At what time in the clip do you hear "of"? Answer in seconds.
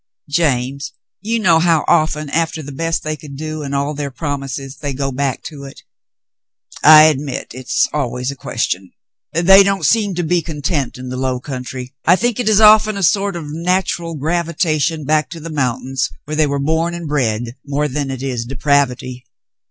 13.35-13.45